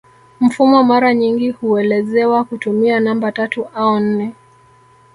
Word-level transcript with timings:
Mfumo 0.39 0.83
mara 0.83 1.13
nyingi 1.13 1.49
huelezewa 1.51 2.43
kutumia 2.43 2.99
namba 2.99 3.31
tatu 3.31 3.65
au 3.65 3.99
nne 3.99 4.33